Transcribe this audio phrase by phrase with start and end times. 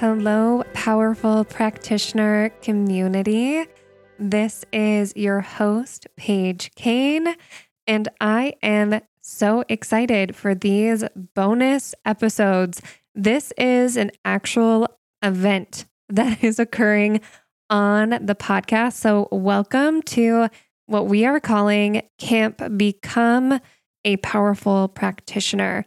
[0.00, 3.66] Hello, powerful practitioner community.
[4.18, 7.34] This is your host, Paige Kane,
[7.86, 11.04] and I am so excited for these
[11.34, 12.80] bonus episodes.
[13.14, 14.88] This is an actual
[15.22, 17.20] event that is occurring
[17.68, 18.94] on the podcast.
[18.94, 20.48] So, welcome to
[20.86, 23.60] what we are calling Camp Become
[24.06, 25.84] a Powerful Practitioner.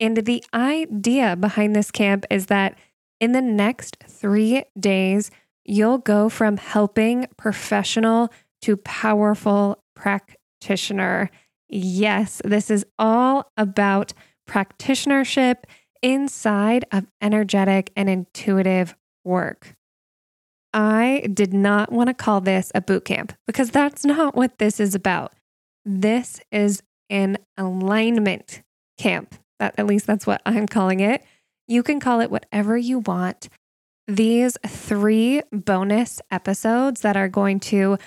[0.00, 2.76] And the idea behind this camp is that
[3.24, 5.30] in the next three days,
[5.64, 11.30] you'll go from helping professional to powerful practitioner.
[11.66, 14.12] Yes, this is all about
[14.46, 15.64] practitionership
[16.02, 19.74] inside of energetic and intuitive work.
[20.74, 24.78] I did not want to call this a boot camp because that's not what this
[24.78, 25.32] is about.
[25.86, 28.62] This is an alignment
[28.98, 29.34] camp.
[29.60, 31.24] That at least that's what I'm calling it.
[31.66, 33.48] You can call it whatever you want.
[34.06, 37.98] These three bonus episodes that are going to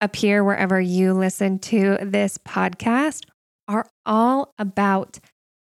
[0.00, 3.24] appear wherever you listen to this podcast
[3.66, 5.18] are all about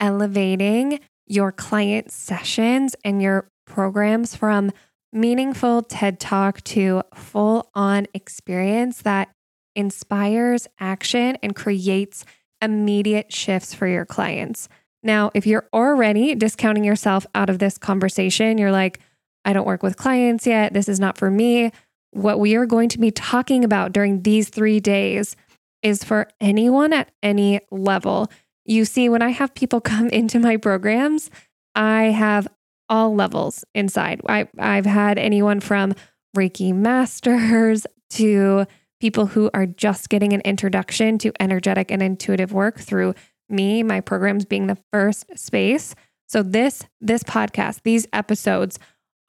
[0.01, 4.71] elevating your client sessions and your programs from
[5.13, 9.31] meaningful TED Talk to full on experience that
[9.77, 12.25] inspires action and creates
[12.61, 14.69] immediate shifts for your clients.
[15.05, 18.99] Now, if you're already discounting yourself out of this conversation, you're like,
[19.45, 20.73] I don't work with clients yet.
[20.73, 21.71] This is not for me.
[22.13, 25.37] What we are going to be talking about during these three days
[25.83, 28.31] is for anyone at any level.
[28.65, 31.31] You see, when I have people come into my programs,
[31.75, 32.49] I have
[32.89, 34.23] all levels inside.
[34.27, 35.95] I, I've had anyone from
[36.37, 38.67] Reiki masters to
[39.01, 43.15] people who are just getting an introduction to energetic and intuitive work through
[43.49, 45.95] me, my programs being the first space.
[46.27, 48.79] So this this podcast, these episodes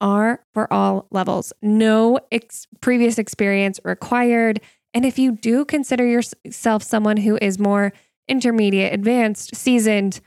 [0.02, 1.54] are for all levels.
[1.62, 4.62] No ex- previous experience required.
[4.94, 7.94] And if you do consider yourself someone who is more
[8.28, 10.22] intermediate, advanced, seasoned,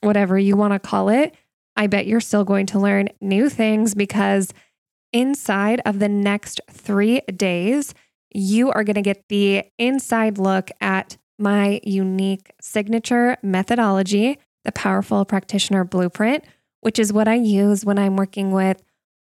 [0.00, 1.34] whatever you want to call it,
[1.76, 4.52] I bet you're still going to learn new things because
[5.12, 7.94] inside of the next 3 days,
[8.32, 15.24] you are going to get the inside look at my unique signature methodology, the Powerful
[15.24, 16.44] Practitioner Blueprint,
[16.80, 18.82] which is what I use when I'm working with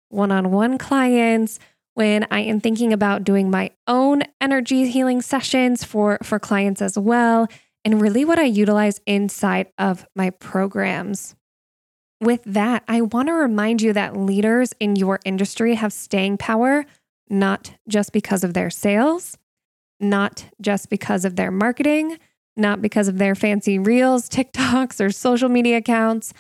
[0.10, 1.60] one on one clients,
[1.94, 6.98] when I am thinking about doing my own energy healing sessions for, for clients as
[6.98, 7.48] well,
[7.84, 11.36] and really what I utilize inside of my programs.
[12.22, 16.86] With that, I want to remind you that leaders in your industry have staying power,
[17.30, 19.38] not just because of their sales,
[20.00, 22.18] not just because of their marketing,
[22.58, 26.34] not because of their fancy reels, TikToks, or social media accounts.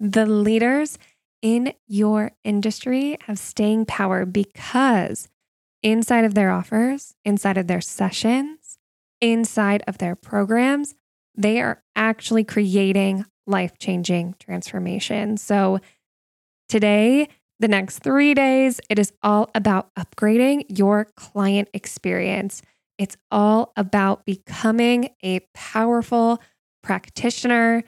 [0.00, 0.98] The leaders
[1.42, 5.28] in your industry have staying power because
[5.82, 8.78] inside of their offers, inside of their sessions,
[9.20, 10.94] inside of their programs,
[11.36, 15.36] they are actually creating life changing transformation.
[15.36, 15.80] So,
[16.68, 17.28] today,
[17.60, 22.62] the next three days, it is all about upgrading your client experience.
[22.98, 26.40] It's all about becoming a powerful
[26.82, 27.82] practitioner.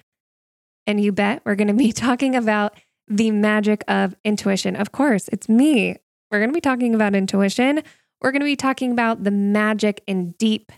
[0.86, 2.74] And you bet we're going to be talking about
[3.08, 4.74] the magic of intuition.
[4.76, 5.96] Of course, it's me.
[6.30, 7.82] We're going to be talking about intuition.
[8.20, 10.72] We're going to be talking about the magic in deep,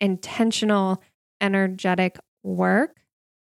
[0.00, 1.02] intentional,
[1.40, 2.96] energetic work.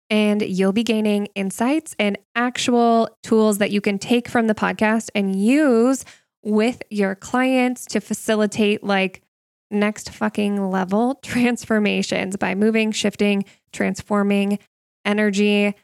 [0.09, 5.09] And you'll be gaining insights and actual tools that you can take from the podcast
[5.15, 6.05] and use
[6.43, 9.23] with your clients to facilitate like
[9.72, 14.58] next fucking level transformations by moving, shifting, transforming
[15.04, 15.74] energy.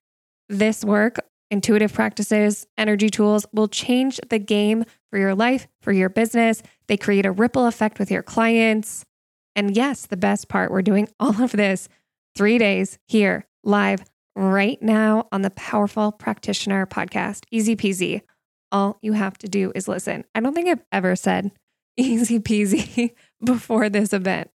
[0.49, 1.19] This work,
[1.51, 6.63] intuitive practices, energy tools will change the game for your life, for your business.
[6.87, 9.05] They create a ripple effect with your clients.
[9.57, 11.89] And yes, the best part, we're doing all of this
[12.37, 14.05] three days here, live,
[14.37, 17.45] right now on the Powerful Practitioner podcast.
[17.51, 18.23] Easy peasy.
[18.71, 20.25] All you have to do is listen.
[20.35, 21.51] I don't think I've ever said
[21.97, 23.15] easy peasy
[23.45, 24.51] before this event.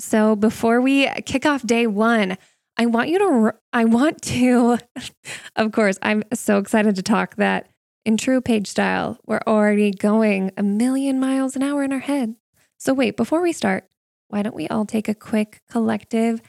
[0.00, 2.36] So before we kick off day one,
[2.76, 4.78] I want you to, I want to,
[5.56, 7.68] of course, I'm so excited to talk that
[8.04, 12.34] in true Paige style, we're already going a million miles an hour in our head.
[12.78, 13.88] So wait, before we start,
[14.28, 16.42] why don't we all take a quick collective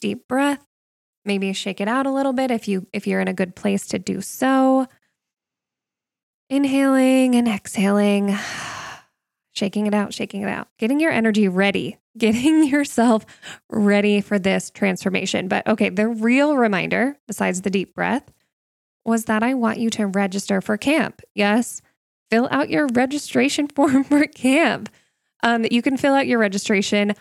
[0.00, 0.64] deep breath?
[1.24, 3.86] Maybe shake it out a little bit if you if you're in a good place
[3.88, 4.86] to do so.
[6.48, 8.36] Inhaling and exhaling
[9.60, 13.26] shaking it out, shaking it out, getting your energy ready, getting yourself
[13.68, 15.48] ready for this transformation.
[15.48, 18.32] But okay, the real reminder, besides the deep breath,
[19.04, 21.20] was that I want you to register for camp.
[21.34, 21.82] Yes,
[22.30, 24.88] fill out your registration form for camp.
[25.42, 27.14] Um, you can fill out your registration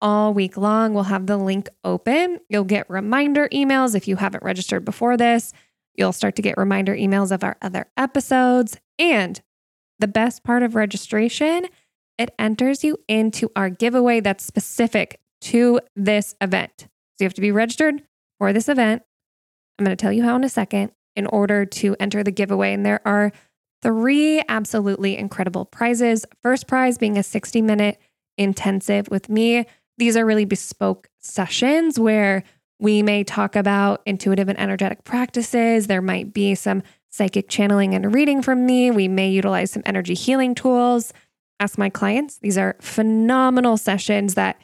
[0.00, 0.94] all week long.
[0.94, 2.40] We'll have the link open.
[2.48, 5.52] You'll get reminder emails if you haven't registered before this.
[5.94, 8.76] You'll start to get reminder emails of our other episodes.
[8.98, 9.40] And
[9.98, 11.66] the best part of registration,
[12.18, 16.72] it enters you into our giveaway that's specific to this event.
[16.78, 18.02] So you have to be registered
[18.38, 19.02] for this event.
[19.78, 22.72] I'm going to tell you how in a second in order to enter the giveaway.
[22.72, 23.32] And there are
[23.82, 26.24] three absolutely incredible prizes.
[26.42, 27.98] First prize being a 60 minute
[28.38, 29.66] intensive with me.
[29.98, 32.42] These are really bespoke sessions where
[32.80, 35.86] we may talk about intuitive and energetic practices.
[35.86, 38.90] There might be some psychic channeling and reading from me.
[38.90, 41.12] We may utilize some energy healing tools.
[41.60, 42.38] Ask my clients.
[42.38, 44.60] These are phenomenal sessions that,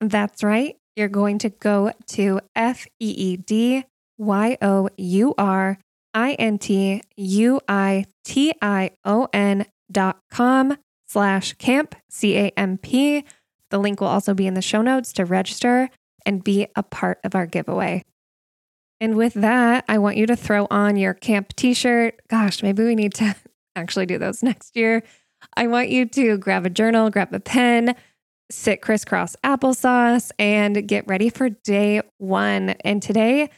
[0.00, 3.84] That's right you're going to go to F E E D
[4.18, 5.78] Y O U R
[6.12, 10.76] I N T U I T I O N dot com
[11.06, 13.24] slash camp, C A M P.
[13.70, 15.88] The link will also be in the show notes to register
[16.26, 18.02] and be a part of our giveaway.
[19.00, 22.20] And with that, I want you to throw on your camp t shirt.
[22.28, 23.36] Gosh, maybe we need to
[23.76, 25.02] actually do those next year.
[25.56, 27.94] I want you to grab a journal, grab a pen,
[28.50, 32.70] sit crisscross applesauce and get ready for day one.
[32.84, 33.50] And today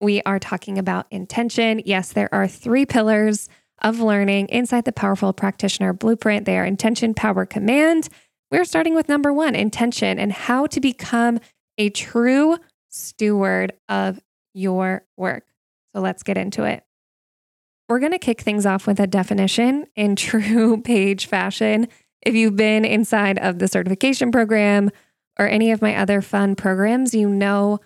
[0.00, 1.80] we are talking about intention.
[1.84, 3.48] Yes, there are three pillars
[3.82, 6.44] of learning inside the Powerful Practitioner Blueprint.
[6.44, 8.08] They are intention, power, command.
[8.50, 11.40] We're starting with number one intention and how to become
[11.78, 12.58] a true
[12.88, 14.20] steward of
[14.54, 15.44] your work.
[15.94, 16.84] So let's get into it.
[17.88, 21.88] We're going to kick things off with a definition in true Paige fashion.
[22.22, 24.90] If you've been inside of the certification program
[25.38, 27.80] or any of my other fun programs, you know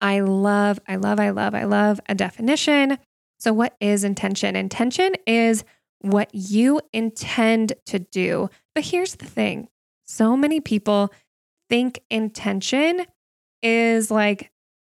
[0.00, 2.98] I love, I love, I love, I love a definition.
[3.38, 4.56] So, what is intention?
[4.56, 5.64] Intention is
[6.00, 8.48] what you intend to do.
[8.74, 9.68] But here's the thing
[10.06, 11.12] so many people
[11.68, 13.04] think intention
[13.62, 14.50] is like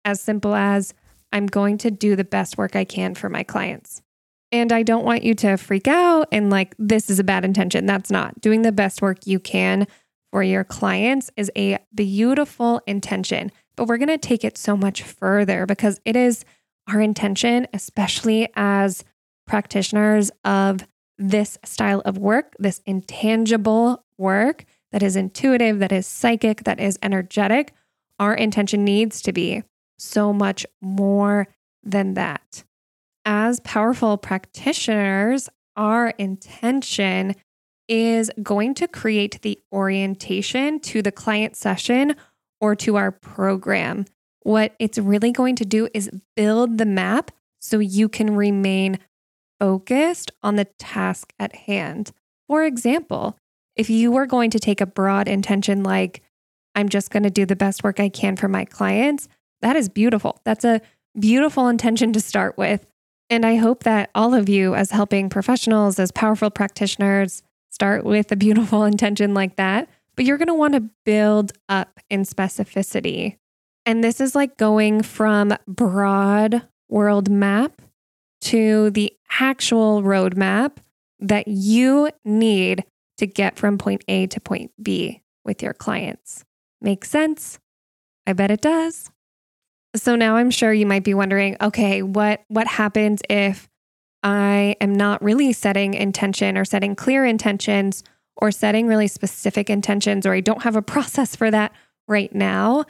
[0.05, 0.93] as simple as
[1.31, 4.01] I'm going to do the best work I can for my clients.
[4.51, 7.85] And I don't want you to freak out and like, this is a bad intention.
[7.85, 8.41] That's not.
[8.41, 9.87] Doing the best work you can
[10.31, 13.51] for your clients is a beautiful intention.
[13.75, 16.43] But we're going to take it so much further because it is
[16.89, 19.03] our intention, especially as
[19.47, 20.85] practitioners of
[21.17, 26.99] this style of work, this intangible work that is intuitive, that is psychic, that is
[27.01, 27.73] energetic.
[28.19, 29.63] Our intention needs to be
[30.01, 31.47] so much more
[31.83, 32.63] than that
[33.25, 37.35] as powerful practitioners, our intention
[37.87, 42.15] is going to create the orientation to the client session
[42.59, 44.05] or to our program.
[44.43, 48.97] What it's really going to do is build the map so you can remain
[49.59, 52.11] focused on the task at hand.
[52.47, 53.37] For example,
[53.75, 56.21] if you were going to take a broad intention like,
[56.73, 59.27] I'm just going to do the best work I can for my clients,
[59.61, 60.39] that is beautiful.
[60.43, 60.81] That's a
[61.19, 62.85] beautiful intention to start with.
[63.29, 68.31] And I hope that all of you, as helping professionals, as powerful practitioners, start with
[68.31, 69.89] a beautiful intention like that.
[70.15, 73.37] But you're going to want to build up in specificity.
[73.85, 77.81] And this is like going from broad world map
[78.41, 80.77] to the actual roadmap
[81.19, 82.83] that you need
[83.17, 86.43] to get from point A to point B with your clients.
[86.81, 87.59] Make sense?
[88.27, 89.09] I bet it does.
[89.95, 93.69] So now I'm sure you might be wondering, okay, what what happens if
[94.23, 98.03] I am not really setting intention or setting clear intentions
[98.37, 101.73] or setting really specific intentions or I don't have a process for that
[102.07, 102.85] right now?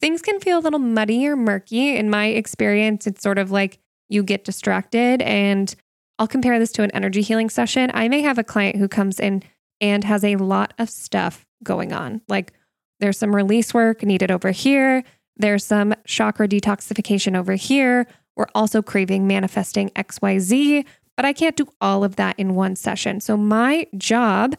[0.00, 1.96] Things can feel a little muddy or murky.
[1.96, 5.74] In my experience, it's sort of like you get distracted and
[6.18, 7.90] I'll compare this to an energy healing session.
[7.92, 9.42] I may have a client who comes in
[9.80, 12.20] and has a lot of stuff going on.
[12.28, 12.52] Like
[13.00, 15.02] there's some release work needed over here.
[15.36, 18.06] There's some chakra detoxification over here.
[18.36, 20.84] We're also craving manifesting XYZ,
[21.16, 23.20] but I can't do all of that in one session.
[23.20, 24.56] So, my job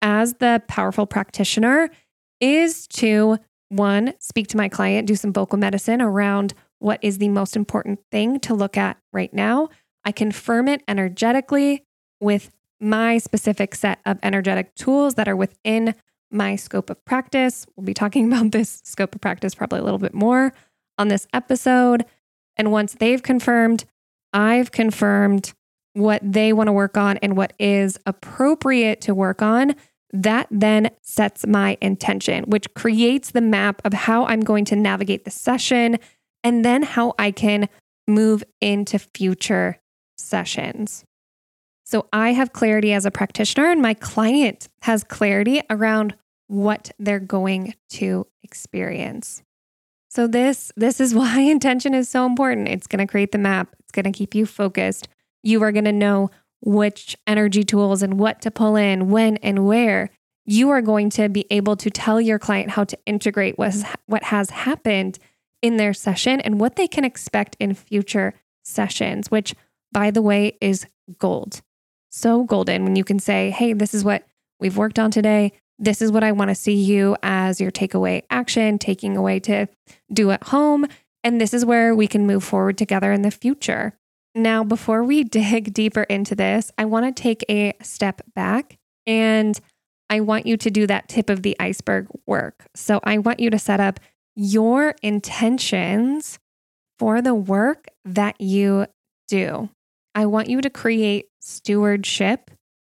[0.00, 1.90] as the powerful practitioner
[2.40, 3.38] is to
[3.68, 8.00] one, speak to my client, do some vocal medicine around what is the most important
[8.10, 9.68] thing to look at right now.
[10.04, 11.84] I confirm it energetically
[12.20, 12.50] with
[12.80, 15.94] my specific set of energetic tools that are within
[16.32, 17.66] my scope of practice.
[17.76, 20.52] We'll be talking about this scope of practice probably a little bit more
[20.98, 22.04] on this episode.
[22.56, 23.84] And once they've confirmed,
[24.32, 25.52] I've confirmed
[25.94, 29.74] what they want to work on and what is appropriate to work on.
[30.12, 35.24] That then sets my intention, which creates the map of how I'm going to navigate
[35.24, 35.98] the session
[36.44, 37.68] and then how I can
[38.06, 39.78] move into future
[40.16, 41.04] sessions.
[41.84, 46.16] So I have clarity as a practitioner, and my client has clarity around
[46.52, 49.42] what they're going to experience.
[50.10, 52.68] So this this is why intention is so important.
[52.68, 53.74] It's going to create the map.
[53.80, 55.08] It's going to keep you focused.
[55.42, 56.30] You are going to know
[56.60, 60.10] which energy tools and what to pull in, when and where.
[60.44, 63.74] You are going to be able to tell your client how to integrate what
[64.06, 65.18] what has happened
[65.62, 69.54] in their session and what they can expect in future sessions, which
[69.90, 70.86] by the way is
[71.18, 71.62] gold.
[72.10, 74.26] So golden when you can say, "Hey, this is what
[74.60, 78.22] we've worked on today this is what I want to see you as your takeaway
[78.30, 79.68] action, taking away to
[80.12, 80.86] do at home.
[81.24, 83.94] And this is where we can move forward together in the future.
[84.34, 89.58] Now, before we dig deeper into this, I want to take a step back and
[90.08, 92.66] I want you to do that tip of the iceberg work.
[92.74, 93.98] So I want you to set up
[94.36, 96.38] your intentions
[96.98, 98.86] for the work that you
[99.28, 99.70] do.
[100.14, 102.50] I want you to create stewardship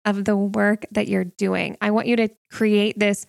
[0.05, 1.77] of the work that you're doing.
[1.81, 3.27] I want you to create this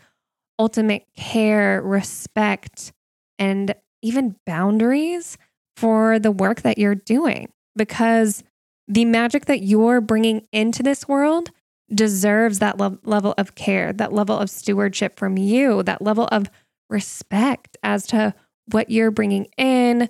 [0.60, 2.94] ultimate care, respect,
[3.39, 5.38] and even boundaries
[5.75, 8.44] for the work that you're doing because
[8.88, 11.51] the magic that you're bringing into this world
[11.94, 16.50] deserves that lo- level of care, that level of stewardship from you, that level of
[16.89, 18.34] respect as to
[18.72, 20.10] what you're bringing in,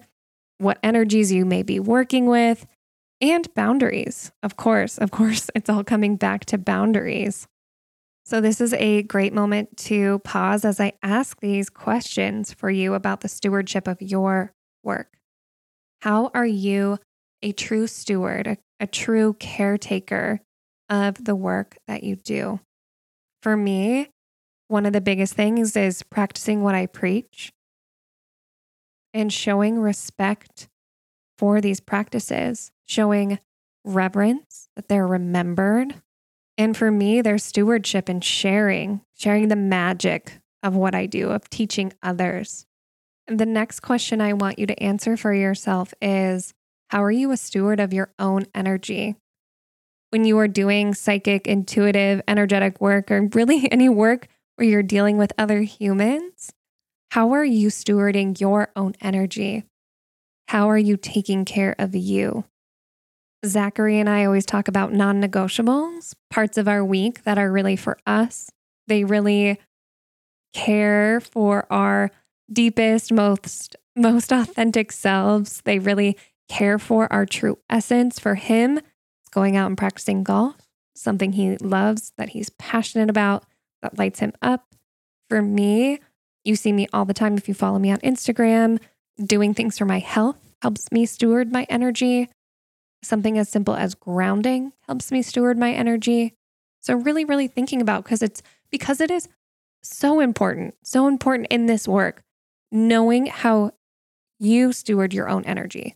[0.57, 2.65] what energies you may be working with,
[3.21, 4.31] and boundaries.
[4.43, 7.47] Of course, of course, it's all coming back to boundaries.
[8.25, 12.95] So, this is a great moment to pause as I ask these questions for you
[12.95, 14.51] about the stewardship of your
[14.83, 15.15] work.
[16.01, 16.97] How are you
[17.43, 20.41] a true steward, a, a true caretaker
[20.89, 22.59] of the work that you do?
[23.43, 24.09] For me,
[24.67, 27.51] one of the biggest things is practicing what I preach
[29.13, 30.67] and showing respect
[31.37, 33.39] for these practices showing
[33.83, 35.95] reverence, that they're remembered.
[36.57, 41.49] And for me, there's stewardship and sharing, sharing the magic of what I do, of
[41.49, 42.65] teaching others.
[43.27, 46.53] And the next question I want you to answer for yourself is
[46.89, 49.15] How are you a steward of your own energy?
[50.11, 55.17] When you are doing psychic, intuitive, energetic work, or really any work where you're dealing
[55.17, 56.53] with other humans,
[57.11, 59.63] how are you stewarding your own energy?
[60.47, 62.45] How are you taking care of you?
[63.45, 67.75] Zachary and I always talk about non negotiables, parts of our week that are really
[67.75, 68.49] for us.
[68.87, 69.59] They really
[70.53, 72.11] care for our
[72.51, 75.61] deepest, most, most authentic selves.
[75.61, 76.17] They really
[76.49, 78.19] care for our true essence.
[78.19, 80.55] For him, it's going out and practicing golf,
[80.95, 83.45] something he loves, that he's passionate about,
[83.81, 84.65] that lights him up.
[85.29, 85.99] For me,
[86.43, 88.79] you see me all the time if you follow me on Instagram,
[89.23, 92.27] doing things for my health helps me steward my energy.
[93.05, 96.33] Something as simple as grounding helps me steward my energy.
[96.81, 99.29] So really, really thinking about because it's because it is
[99.83, 102.23] so important, so important in this work,
[102.71, 103.73] knowing how
[104.39, 105.95] you steward your own energy.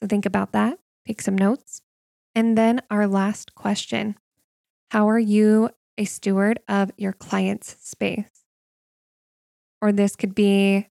[0.00, 1.82] So think about that, take some notes.
[2.34, 4.16] And then our last question
[4.90, 8.46] How are you a steward of your client's space?
[9.80, 10.88] Or this could be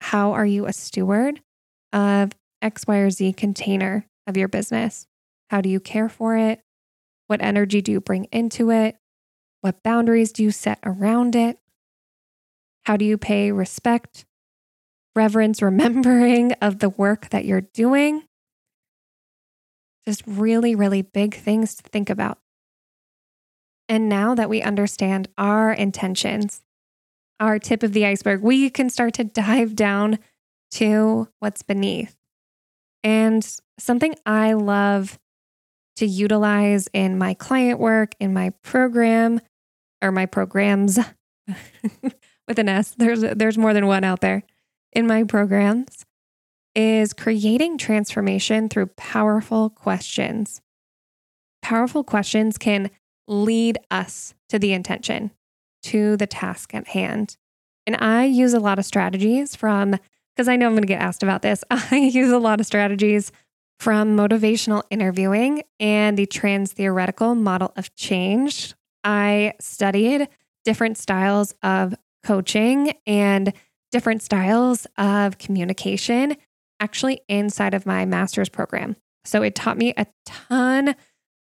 [0.00, 1.42] How are you a steward
[1.92, 2.32] of
[2.62, 5.06] X, Y, or Z container of your business?
[5.50, 6.60] How do you care for it?
[7.26, 8.96] What energy do you bring into it?
[9.60, 11.58] What boundaries do you set around it?
[12.84, 14.24] How do you pay respect,
[15.14, 18.22] reverence, remembering of the work that you're doing?
[20.06, 22.38] Just really, really big things to think about.
[23.88, 26.62] And now that we understand our intentions,
[27.38, 30.18] our tip of the iceberg, we can start to dive down
[30.72, 32.16] to what's beneath.
[33.04, 33.46] And
[33.78, 35.18] something I love
[35.96, 39.40] to utilize in my client work, in my program,
[40.02, 40.98] or my programs
[42.48, 44.42] with an S, there's, there's more than one out there
[44.92, 46.04] in my programs,
[46.74, 50.60] is creating transformation through powerful questions.
[51.62, 52.90] Powerful questions can
[53.26, 55.30] lead us to the intention,
[55.82, 57.36] to the task at hand.
[57.86, 59.96] And I use a lot of strategies from
[60.34, 61.64] because I know I'm going to get asked about this.
[61.70, 63.32] I use a lot of strategies
[63.78, 68.74] from motivational interviewing and the trans theoretical model of change.
[69.04, 70.28] I studied
[70.64, 73.52] different styles of coaching and
[73.92, 76.36] different styles of communication
[76.80, 78.96] actually inside of my master's program.
[79.24, 80.94] So it taught me a ton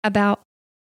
[0.02, 0.42] about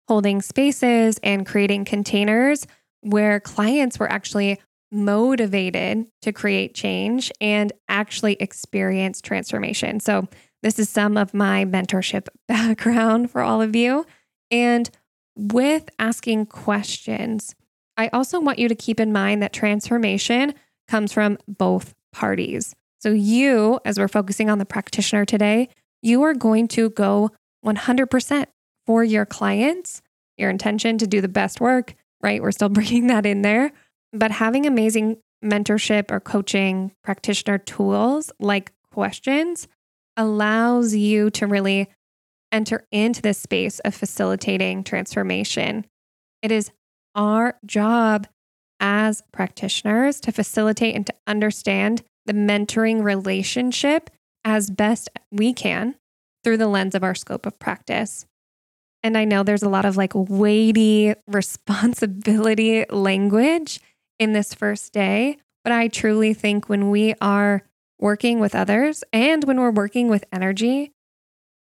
[0.08, 2.66] holding spaces and creating containers
[3.02, 4.60] where clients were actually
[4.92, 10.00] motivated to create change and actually experience transformation.
[10.00, 10.28] So,
[10.62, 14.06] this is some of my mentorship background for all of you.
[14.52, 14.90] And
[15.36, 17.56] with asking questions,
[17.98, 20.54] I also want you to keep in mind that transformation
[20.88, 22.76] comes from both parties.
[23.00, 25.70] So, you, as we're focusing on the practitioner today,
[26.02, 27.32] you are going to go
[27.66, 28.46] 100%
[28.86, 30.02] for your clients,
[30.38, 32.42] your intention to do the best work, right?
[32.42, 33.72] We're still bringing that in there.
[34.12, 39.68] But having amazing mentorship or coaching practitioner tools like questions
[40.20, 41.88] allows you to really
[42.52, 45.86] enter into this space of facilitating transformation.
[46.42, 46.72] It is
[47.16, 48.28] our job
[48.82, 54.10] as practitioners to facilitate and to understand the mentoring relationship
[54.44, 55.96] as best we can
[56.44, 58.26] through the lens of our scope of practice.
[59.04, 63.80] And I know there's a lot of like weighty responsibility language
[64.20, 67.64] in this first day, but I truly think when we are
[68.00, 70.94] working with others and when we're working with energy,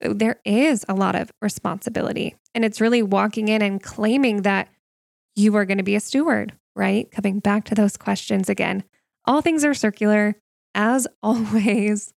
[0.02, 2.36] there is a lot of responsibility.
[2.54, 4.70] And it's really walking in and claiming that
[5.36, 7.10] you are going to be a steward, right?
[7.12, 8.84] Coming back to those questions again.
[9.26, 10.36] All things are circular,
[10.76, 12.14] as always.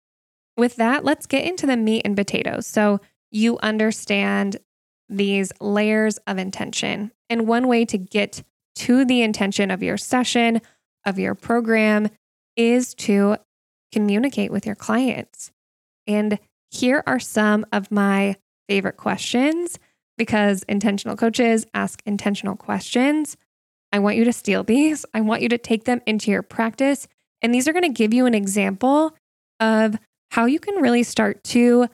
[0.57, 2.67] With that, let's get into the meat and potatoes.
[2.67, 4.57] So you understand
[5.09, 7.11] these layers of intention.
[7.29, 8.43] And one way to get
[8.77, 10.61] to the intention of your session,
[11.05, 12.09] of your program,
[12.57, 13.37] is to
[13.95, 15.53] communicate with your clients.
[16.09, 16.39] And
[16.71, 18.37] here are some of my
[18.69, 19.79] favorite questions
[20.19, 23.37] because intentional coaches ask intentional questions.
[23.93, 25.07] I want you to steal these.
[25.15, 27.07] I want you to take them into your practice.
[27.41, 29.15] And these are going to give you an example
[29.61, 29.97] of
[30.33, 31.87] how you can really start to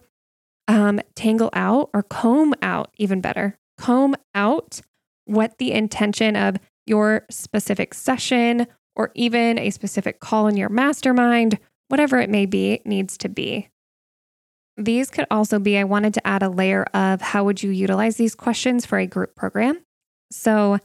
[0.67, 4.81] um, tangle out or comb out, even better, comb out
[5.27, 11.59] what the intention of your specific session or even a specific call in your mastermind,
[11.91, 13.69] whatever it may be, needs to be.
[14.77, 18.17] These could also be I wanted to add a layer of how would you utilize
[18.17, 19.81] these questions for a group program.
[20.31, 20.79] So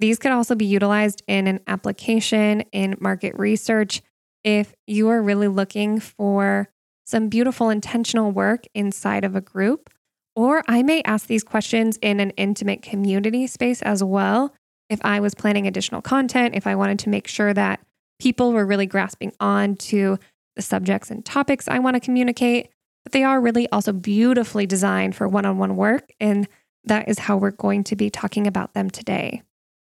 [0.00, 4.02] these could also be utilized in an application in market research
[4.42, 6.68] if you are really looking for
[7.06, 9.90] some beautiful intentional work inside of a group.
[10.34, 14.54] Or I may ask these questions in an intimate community space as well.
[14.88, 17.80] If I was planning additional content, if I wanted to make sure that
[18.18, 20.18] people were really grasping on to
[20.56, 22.70] the subjects and topics I want to communicate,
[23.04, 26.10] but they are really also beautifully designed for one on one work.
[26.18, 26.48] And
[26.84, 29.42] that is how we're going to be talking about them today.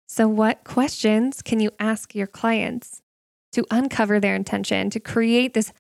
[0.06, 3.02] So, what questions can you ask your clients
[3.52, 5.72] to uncover their intention, to create this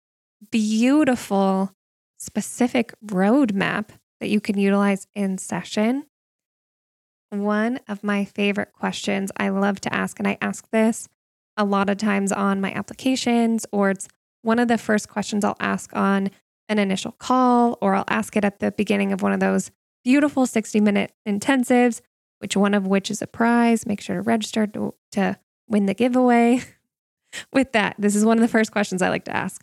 [0.50, 1.72] beautiful,
[2.18, 6.04] specific roadmap that you can utilize in session.
[7.30, 11.08] One of my favorite questions I love to ask, and I ask this
[11.56, 14.08] a lot of times on my applications, or it's
[14.48, 16.30] one of the first questions I'll ask on
[16.70, 19.70] an initial call, or I'll ask it at the beginning of one of those
[20.04, 22.00] beautiful 60 minute intensives,
[22.38, 23.84] which one of which is a prize.
[23.84, 26.62] Make sure to register to, to win the giveaway.
[27.52, 29.62] With that, this is one of the first questions I like to ask.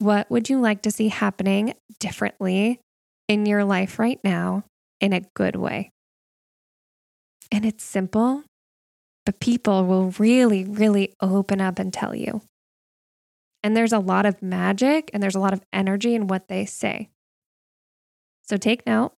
[0.00, 2.80] What would you like to see happening differently
[3.28, 4.64] in your life right now
[5.00, 5.92] in a good way?
[7.52, 8.42] And it's simple,
[9.24, 12.42] but people will really, really open up and tell you.
[13.62, 16.64] And there's a lot of magic and there's a lot of energy in what they
[16.64, 17.10] say.
[18.42, 19.12] So take note.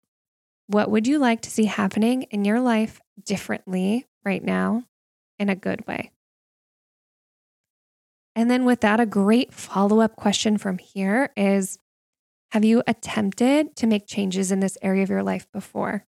[0.67, 4.83] What would you like to see happening in your life differently right now
[5.37, 6.11] in a good way?
[8.35, 11.79] And then, with that, a great follow up question from here is
[12.51, 16.05] Have you attempted to make changes in this area of your life before?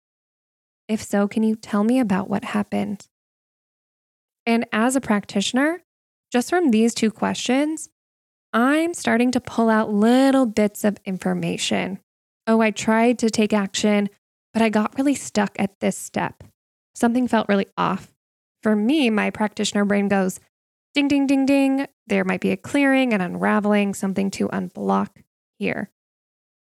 [0.88, 3.08] If so, can you tell me about what happened?
[4.46, 5.82] And as a practitioner,
[6.32, 7.90] just from these two questions,
[8.56, 12.00] I'm starting to pull out little bits of information.
[12.48, 14.10] Oh, I tried to take action,
[14.54, 16.42] but I got really stuck at this step.
[16.94, 18.14] Something felt really off.
[18.64, 20.40] For me, my practitioner brain goes,
[20.94, 21.86] ding, ding, ding, ding.
[22.08, 25.10] There might be a clearing and unraveling, something to unblock
[25.60, 25.90] here.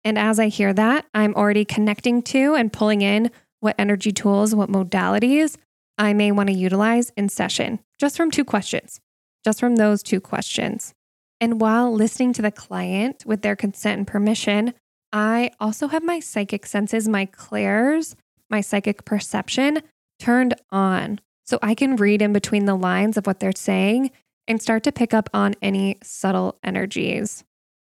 [0.02, 4.56] And as I hear that, I'm already connecting to and pulling in what energy tools,
[4.56, 5.56] what modalities
[5.98, 9.00] I may want to utilize in session, just from two questions,
[9.44, 10.95] just from those two questions.
[11.40, 14.74] And while listening to the client with their consent and permission,
[15.12, 18.16] I also have my psychic senses, my clairs,
[18.50, 19.82] my psychic perception
[20.18, 21.20] turned on.
[21.44, 24.10] So I can read in between the lines of what they're saying
[24.48, 27.44] and start to pick up on any subtle energies.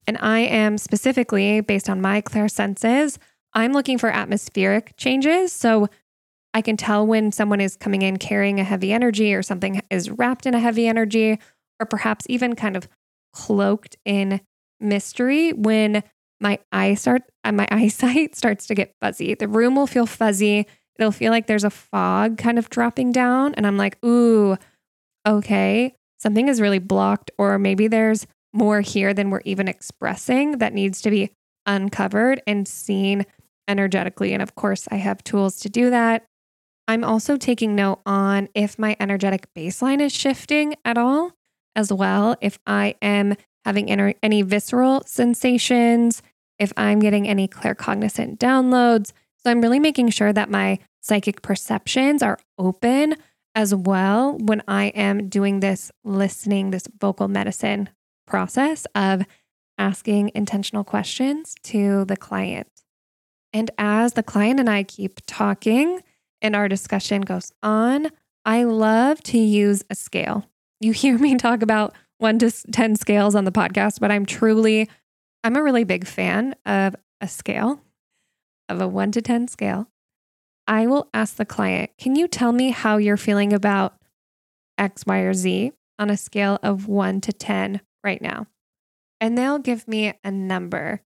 [0.07, 3.19] And I am specifically, based on my clair senses,
[3.55, 5.53] I'm looking for atmospheric changes.
[5.53, 5.89] So
[6.55, 10.11] I can tell when someone is coming in carrying a heavy energy or something is
[10.11, 11.39] wrapped in a heavy energy,
[11.81, 12.89] or perhaps even kind of
[13.33, 14.41] cloaked in
[14.81, 16.03] mystery when
[16.41, 19.35] my eye start uh, my eyesight starts to get fuzzy.
[19.35, 20.67] The room will feel fuzzy.
[20.99, 23.55] It'll feel like there's a fog kind of dropping down.
[23.55, 24.57] And I'm like, ooh,
[25.27, 30.75] okay, something is really blocked, or maybe there's more here than we're even expressing that
[30.75, 31.33] needs to be
[31.65, 33.25] uncovered and seen
[33.69, 34.33] energetically.
[34.33, 36.27] And of course, I have tools to do that.
[36.89, 41.33] I'm also taking note on if my energetic baseline is shifting at all,
[41.75, 42.37] as well.
[42.41, 46.23] If I am having any visceral sensations,
[46.59, 49.13] if I'm getting any claircognizant downloads.
[49.39, 53.17] So I'm really making sure that my psychic perceptions are open
[53.55, 57.89] as well when I am doing this listening, this vocal medicine
[58.27, 59.25] process of
[59.79, 62.69] asking intentional questions to the client.
[63.53, 66.01] And as the client and I keep talking
[66.41, 68.09] and our discussion goes on,
[68.45, 70.47] I love to use a scale.
[70.83, 74.91] You hear me talk about one to 10 scales on the podcast, but I'm truly,
[75.45, 77.81] I'm a really big fan of a scale,
[78.69, 79.89] of a one to 10 scale.
[80.67, 83.95] I will ask the client, can you tell me how you're feeling about
[84.77, 88.47] X, Y, or Z on a scale of one to 10 right now?
[89.21, 91.03] And they'll give me a number.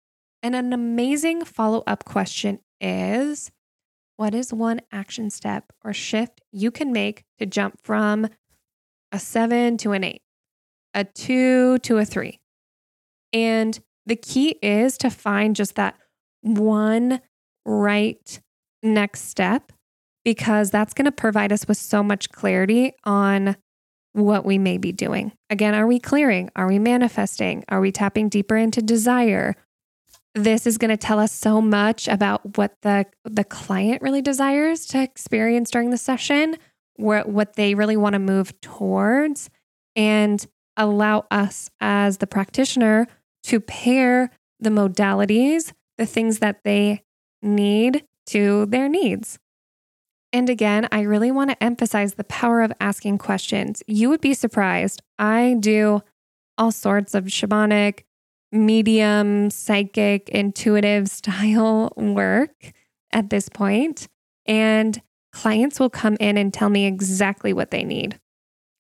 [0.43, 3.51] And an amazing follow up question is
[4.17, 8.29] what is one action step or shift you can make to jump from
[9.13, 10.23] a seven to an eight,
[10.95, 12.41] a two to a three?
[13.33, 15.97] And the key is to find just that
[16.43, 17.21] one
[17.65, 18.41] right
[18.83, 19.73] next step
[20.25, 23.57] because that's going to provide us with so much clarity on
[24.13, 25.33] what we may be doing.
[25.51, 26.51] Again, are we clearing?
[26.55, 27.65] Are we manifesting?
[27.69, 29.57] Are we tapping deeper into desire?
[30.35, 34.87] This is going to tell us so much about what the the client really desires
[34.87, 36.57] to experience during the session,
[36.97, 39.51] what what they really want to move towards
[39.97, 43.07] and allow us as the practitioner
[43.45, 47.03] to pair the modalities, the things that they
[47.43, 49.39] need to their needs.
[50.33, 53.83] And again, I really want to emphasize the power of asking questions.
[53.87, 55.03] You would be surprised.
[55.19, 56.03] I do
[56.57, 58.05] all sorts of shamanic,
[58.51, 62.73] medium, psychic, intuitive style work
[63.13, 64.09] at this point,
[64.47, 68.19] and clients will come in and tell me exactly what they need.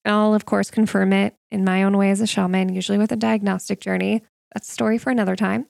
[0.05, 3.17] I'll, of course, confirm it in my own way as a shaman, usually with a
[3.17, 4.23] diagnostic journey.
[4.53, 5.67] That's a story for another time.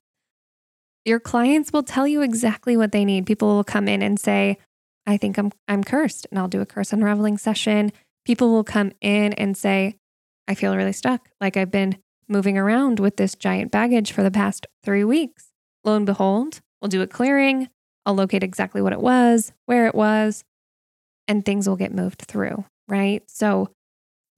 [1.05, 3.27] Your clients will tell you exactly what they need.
[3.27, 4.59] People will come in and say,
[5.07, 7.93] I think I'm I'm cursed and I'll do a curse unraveling session.
[8.25, 9.97] People will come in and say,
[10.47, 11.29] I feel really stuck.
[11.41, 11.97] Like I've been
[12.29, 15.49] moving around with this giant baggage for the past three weeks.
[15.85, 17.69] Lo and behold, we'll do a clearing.
[18.07, 20.45] I'll locate exactly what it was, where it was,
[21.29, 23.23] and things will get moved through, right?
[23.31, 23.71] So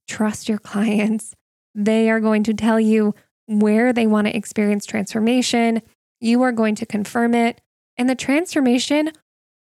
[0.07, 1.35] trust your clients.
[1.73, 3.15] They are going to tell you
[3.47, 5.81] where they want to experience transformation.
[6.19, 7.61] You are going to confirm it.
[7.97, 9.11] And the transformation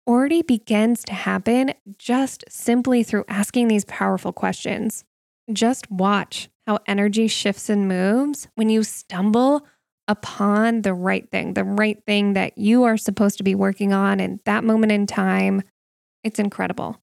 [0.08, 5.04] already begins to happen just simply through asking these powerful questions.
[5.52, 9.66] Just watch how energy shifts and moves when you stumble
[10.08, 14.20] upon the right thing, the right thing that you are supposed to be working on
[14.20, 15.62] in that moment in time.
[16.24, 17.02] It's incredible.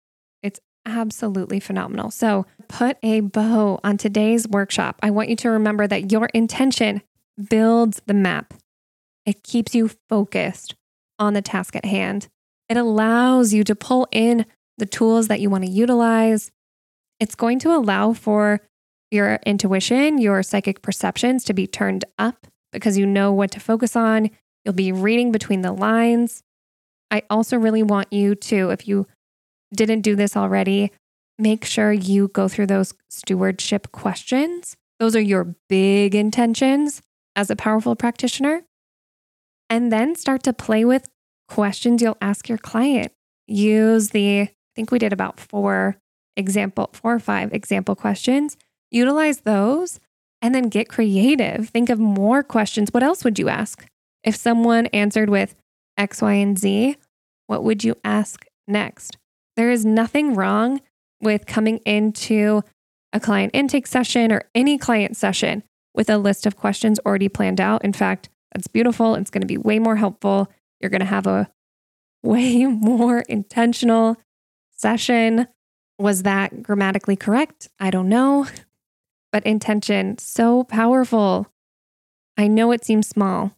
[0.85, 2.09] Absolutely phenomenal.
[2.09, 4.97] So, put a bow on today's workshop.
[5.03, 7.01] I want you to remember that your intention
[7.49, 8.53] builds the map,
[9.25, 10.75] it keeps you focused
[11.17, 12.27] on the task at hand.
[12.67, 14.45] It allows you to pull in
[14.77, 16.51] the tools that you want to utilize.
[17.19, 18.61] It's going to allow for
[19.11, 23.95] your intuition, your psychic perceptions to be turned up because you know what to focus
[23.95, 24.29] on.
[24.63, 26.43] You'll be reading between the lines.
[27.11, 29.07] I also really want you to, if you
[29.73, 30.91] didn't do this already,
[31.37, 34.75] make sure you go through those stewardship questions.
[34.99, 37.01] Those are your big intentions
[37.35, 38.63] as a powerful practitioner.
[39.69, 41.07] And then start to play with
[41.47, 43.11] questions you'll ask your client.
[43.47, 45.97] Use the, I think we did about four
[46.35, 48.57] example, four or five example questions.
[48.91, 49.99] Utilize those
[50.41, 51.69] and then get creative.
[51.69, 52.89] Think of more questions.
[52.91, 53.85] What else would you ask?
[54.23, 55.55] If someone answered with
[55.97, 56.97] X, Y, and Z,
[57.47, 59.17] what would you ask next?
[59.59, 60.79] There is nothing wrong
[61.21, 62.61] with coming into
[63.11, 67.59] a client intake session or any client session with a list of questions already planned
[67.59, 67.83] out.
[67.83, 69.15] In fact, that's beautiful.
[69.15, 70.49] It's going to be way more helpful.
[70.79, 71.49] You're going to have a
[72.23, 74.15] way more intentional
[74.77, 75.49] session.
[75.97, 77.67] Was that grammatically correct?
[77.81, 78.47] I don't know.
[79.33, 81.47] But intention, so powerful.
[82.37, 83.57] I know it seems small,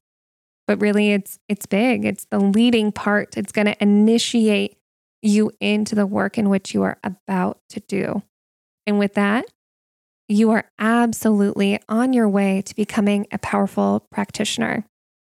[0.65, 2.05] but really it's it's big.
[2.05, 3.37] It's the leading part.
[3.37, 4.80] It's going to initiate
[5.21, 8.23] you into the work in which you are about to do.
[8.85, 9.45] And with that,
[10.27, 14.85] you are absolutely on your way to becoming a powerful practitioner.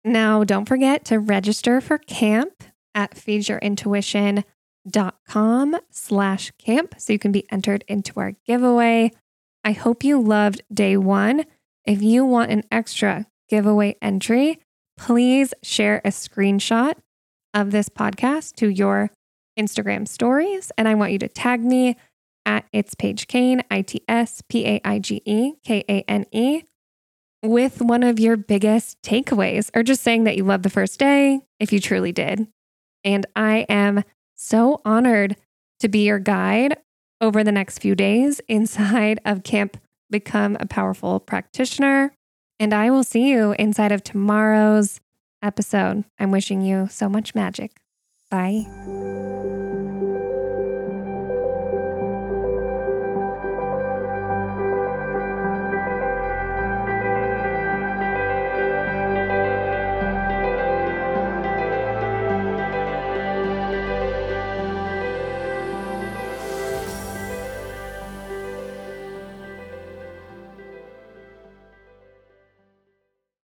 [0.05, 7.49] Now, don't forget to register for camp at feedyourintuition.com slash camp so you can be
[7.51, 9.11] entered into our giveaway.
[9.63, 11.45] I hope you loved day one.
[11.85, 14.59] If you want an extra giveaway entry,
[14.97, 16.95] please share a screenshot
[17.53, 19.09] of this podcast to your
[19.57, 20.71] Instagram stories.
[20.77, 21.95] And I want you to tag me
[22.45, 26.25] at It's Paige Kane, I T S P A I G E K A N
[26.31, 26.63] E,
[27.41, 31.41] with one of your biggest takeaways, or just saying that you loved the first day,
[31.59, 32.47] if you truly did.
[33.03, 34.03] And I am
[34.35, 35.35] so honored
[35.79, 36.77] to be your guide
[37.21, 39.77] over the next few days inside of Camp
[40.09, 42.13] Become a Powerful Practitioner.
[42.59, 44.99] And I will see you inside of tomorrow's
[45.41, 46.05] episode.
[46.19, 47.77] I'm wishing you so much magic.
[48.29, 49.32] Bye.